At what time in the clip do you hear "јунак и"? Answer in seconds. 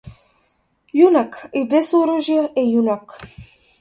0.99-1.63